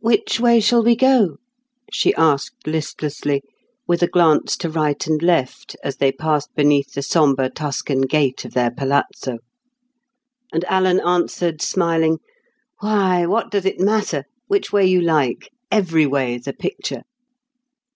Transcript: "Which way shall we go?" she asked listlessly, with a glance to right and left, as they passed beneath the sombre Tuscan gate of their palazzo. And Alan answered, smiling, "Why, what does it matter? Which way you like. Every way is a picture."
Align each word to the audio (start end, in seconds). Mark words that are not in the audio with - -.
"Which 0.00 0.40
way 0.40 0.58
shall 0.58 0.82
we 0.82 0.96
go?" 0.96 1.36
she 1.92 2.12
asked 2.16 2.66
listlessly, 2.66 3.40
with 3.86 4.02
a 4.02 4.08
glance 4.08 4.56
to 4.56 4.68
right 4.68 5.06
and 5.06 5.22
left, 5.22 5.76
as 5.84 5.98
they 5.98 6.10
passed 6.10 6.52
beneath 6.56 6.92
the 6.94 7.02
sombre 7.02 7.48
Tuscan 7.50 8.00
gate 8.00 8.44
of 8.44 8.52
their 8.52 8.72
palazzo. 8.72 9.38
And 10.52 10.64
Alan 10.64 10.98
answered, 10.98 11.62
smiling, 11.62 12.18
"Why, 12.80 13.26
what 13.26 13.52
does 13.52 13.64
it 13.64 13.78
matter? 13.78 14.24
Which 14.48 14.72
way 14.72 14.86
you 14.86 15.00
like. 15.02 15.48
Every 15.70 16.04
way 16.04 16.34
is 16.34 16.48
a 16.48 16.52
picture." 16.52 17.02